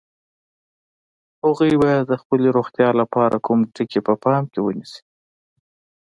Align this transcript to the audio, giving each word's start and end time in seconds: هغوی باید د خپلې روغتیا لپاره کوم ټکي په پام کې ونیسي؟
هغوی 1.43 1.73
باید 1.83 2.03
د 2.07 2.13
خپلې 2.21 2.47
روغتیا 2.57 2.89
لپاره 3.01 3.43
کوم 3.45 3.59
ټکي 3.75 3.99
په 4.07 4.13
پام 4.23 4.43
کې 4.51 4.59
ونیسي؟ 4.61 5.01